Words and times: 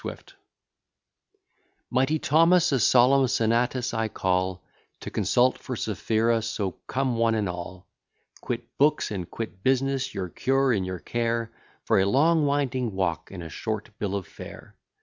SWIFT 0.03 0.33
Mighty 1.91 2.17
Thomas, 2.17 2.71
a 2.71 2.79
solemn 2.79 3.27
senatus 3.27 3.93
I 3.93 4.07
call, 4.07 4.63
To 5.01 5.11
consult 5.11 5.59
for 5.59 5.75
Sapphira; 5.75 6.41
so 6.41 6.71
come 6.87 7.17
one 7.17 7.35
and 7.35 7.47
all; 7.47 7.85
Quit 8.41 8.75
books, 8.79 9.11
and 9.11 9.29
quit 9.29 9.61
business, 9.61 10.11
your 10.15 10.29
cure 10.29 10.73
and 10.73 10.83
your 10.87 10.97
care, 10.97 11.51
For 11.83 11.99
a 11.99 12.07
long 12.07 12.47
winding 12.47 12.93
walk, 12.93 13.29
and 13.29 13.43
a 13.43 13.49
short 13.49 13.91
bill 13.99 14.15
of 14.15 14.25
fare. 14.25 14.75